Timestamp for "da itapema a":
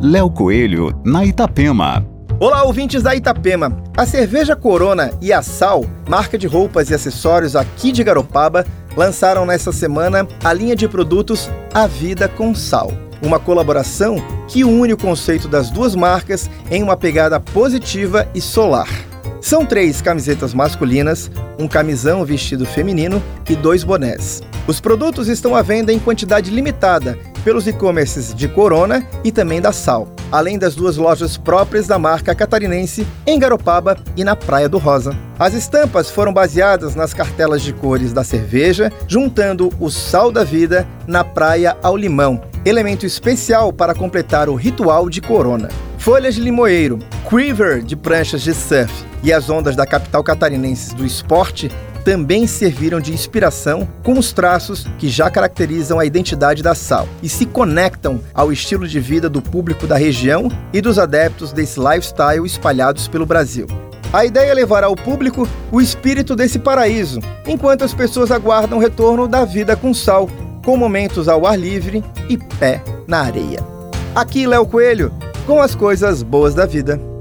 3.02-4.04